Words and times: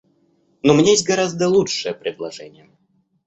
Но 0.63 0.73
у 0.73 0.77
меня 0.77 0.93
есть 0.93 1.05
гораздо 1.05 1.47
лучшее 1.47 1.93
предложение. 1.93 2.67